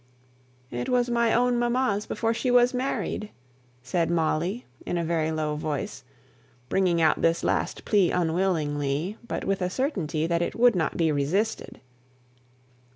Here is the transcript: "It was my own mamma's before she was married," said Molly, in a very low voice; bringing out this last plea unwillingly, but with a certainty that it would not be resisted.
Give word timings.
"It 0.71 0.89
was 0.89 1.11
my 1.11 1.31
own 1.31 1.59
mamma's 1.59 2.07
before 2.07 2.33
she 2.33 2.49
was 2.49 2.73
married," 2.73 3.29
said 3.83 4.09
Molly, 4.09 4.65
in 4.83 4.97
a 4.97 5.05
very 5.05 5.31
low 5.31 5.55
voice; 5.55 6.03
bringing 6.69 6.99
out 6.99 7.21
this 7.21 7.43
last 7.43 7.85
plea 7.85 8.09
unwillingly, 8.09 9.19
but 9.27 9.45
with 9.45 9.61
a 9.61 9.69
certainty 9.69 10.25
that 10.25 10.41
it 10.41 10.55
would 10.55 10.75
not 10.75 10.97
be 10.97 11.11
resisted. 11.11 11.81